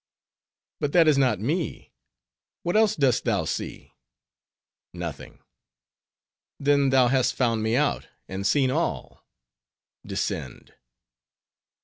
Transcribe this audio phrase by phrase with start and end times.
[0.79, 1.93] "But that is not me.
[2.63, 3.93] What else dost thou see?"
[4.95, 5.43] "Nothing."
[6.59, 9.23] "Then thou hast found me out, and seen all!
[10.03, 10.73] Descend."